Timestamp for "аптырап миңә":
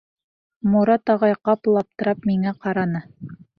1.83-2.57